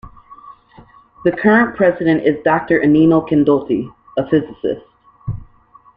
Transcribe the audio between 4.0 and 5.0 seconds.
a physicist.